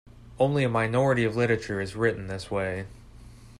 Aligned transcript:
Only 0.39 0.63
a 0.63 0.67
minority 0.67 1.23
of 1.25 1.35
literature 1.35 1.79
is 1.79 1.95
written 1.95 2.25
this 2.25 2.49
way. 2.49 2.87